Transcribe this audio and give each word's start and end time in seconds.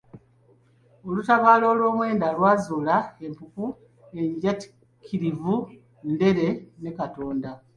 Olutabaalo 1.07 1.65
olw'omwenda 1.73 2.27
lwe 2.29 2.35
lwazuula 2.37 2.95
empuku 3.25 3.65
enjatiikirivu 4.19 5.55
Ndere, 6.11 6.47
ne 6.81 6.91
Kakonda. 6.97 7.51